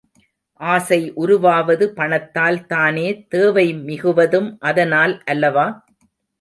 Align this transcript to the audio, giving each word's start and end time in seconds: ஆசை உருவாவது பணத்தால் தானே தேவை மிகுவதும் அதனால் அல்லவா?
ஆசை 0.61 1.11
உருவாவது 1.15 1.85
பணத்தால் 1.91 2.59
தானே 2.65 3.05
தேவை 3.27 3.67
மிகுவதும் 3.85 4.51
அதனால் 4.59 5.15
அல்லவா? 5.25 5.67